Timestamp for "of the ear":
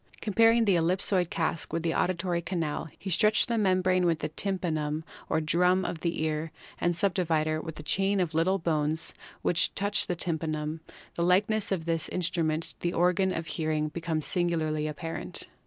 5.85-6.51